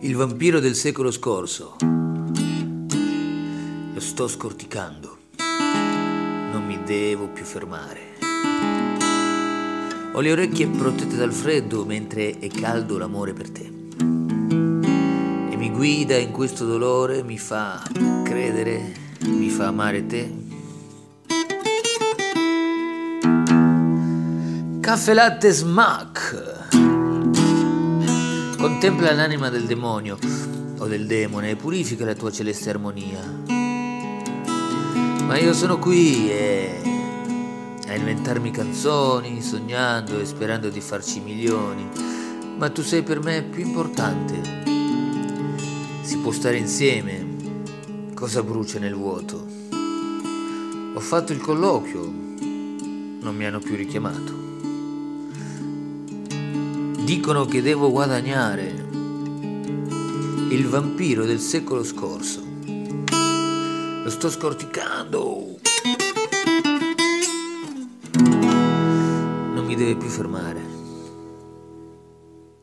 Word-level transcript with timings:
Il 0.00 0.16
vampiro 0.16 0.60
del 0.60 0.74
secolo 0.74 1.10
scorso. 1.10 1.76
Lo 3.92 4.00
sto 4.00 4.26
scorticando. 4.26 5.18
Non 5.36 6.64
mi 6.66 6.82
devo 6.84 7.28
più 7.28 7.44
fermare. 7.44 8.18
Ho 10.12 10.20
le 10.20 10.32
orecchie 10.32 10.66
protette 10.66 11.16
dal 11.16 11.32
freddo 11.32 11.84
mentre 11.84 12.38
è 12.40 12.48
caldo 12.48 12.98
l'amore 12.98 13.32
per 13.32 13.50
te. 13.50 13.72
E 15.50 15.56
mi 15.56 15.70
guida 15.70 16.16
in 16.16 16.32
questo 16.32 16.64
dolore, 16.66 17.22
mi 17.22 17.38
fa 17.38 17.80
credere, 18.24 18.92
mi 19.26 19.48
fa 19.50 19.68
amare 19.68 20.06
te. 20.06 20.49
Caffè 24.90 25.14
latte 25.14 25.52
smack. 25.52 26.66
Contempla 28.58 29.12
l'anima 29.12 29.48
del 29.48 29.64
demonio 29.64 30.18
o 30.78 30.86
del 30.88 31.06
demone 31.06 31.50
e 31.50 31.54
purifica 31.54 32.04
la 32.04 32.16
tua 32.16 32.32
celeste 32.32 32.70
armonia. 32.70 33.20
Ma 35.26 35.38
io 35.38 35.54
sono 35.54 35.78
qui 35.78 36.28
e 36.32 36.82
a 37.86 37.94
inventarmi 37.94 38.50
canzoni, 38.50 39.40
sognando 39.40 40.18
e 40.18 40.24
sperando 40.24 40.70
di 40.70 40.80
farci 40.80 41.20
milioni. 41.20 41.88
Ma 42.58 42.68
tu 42.70 42.82
sei 42.82 43.04
per 43.04 43.20
me 43.22 43.44
più 43.44 43.64
importante. 43.64 44.64
Si 46.02 46.18
può 46.18 46.32
stare 46.32 46.56
insieme. 46.56 47.36
Cosa 48.12 48.42
brucia 48.42 48.80
nel 48.80 48.96
vuoto? 48.96 49.46
Ho 50.94 51.00
fatto 51.00 51.32
il 51.32 51.40
colloquio. 51.40 52.12
Non 53.20 53.36
mi 53.36 53.46
hanno 53.46 53.60
più 53.60 53.76
richiamato. 53.76 54.39
Dicono 57.10 57.44
che 57.44 57.60
devo 57.60 57.90
guadagnare. 57.90 58.68
Il 60.48 60.68
vampiro 60.68 61.24
del 61.24 61.40
secolo 61.40 61.82
scorso. 61.82 62.40
Lo 64.04 64.08
sto 64.08 64.30
scorticando. 64.30 65.56
Non 68.12 69.64
mi 69.66 69.74
deve 69.74 69.96
più 69.96 70.08
fermare. 70.08 70.79